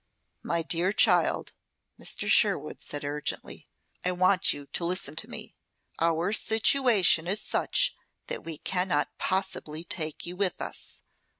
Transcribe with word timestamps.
"My 0.41 0.63
dear 0.63 0.91
child!" 0.91 1.53
Mr. 2.01 2.27
Sherwood 2.27 2.81
said 2.81 3.03
urgently. 3.05 3.67
"I 4.03 4.11
want 4.13 4.51
you 4.51 4.65
to 4.65 4.83
listen 4.83 5.15
to 5.17 5.27
me. 5.29 5.53
Our 5.99 6.33
situation 6.33 7.27
is 7.27 7.39
such 7.39 7.93
that 8.25 8.43
we 8.43 8.57
cannot 8.57 9.15
possibly 9.19 9.83
take 9.83 10.25
you 10.25 10.35
with 10.35 10.59
us. 10.59 11.03